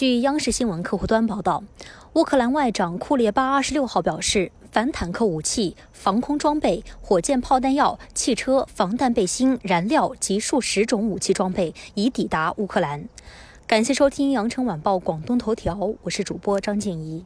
[0.00, 1.62] 据央视新闻客户端报道
[2.14, 13.10] 乌克兰外长库列巴二十六号表示反坦克武器防空装备火箭炮弹药汽车防弹背心燃料及数十种武器装备已抵达乌克兰。
[13.66, 17.22] 感谢收听羊城晚报广东头条我是主播张静怡。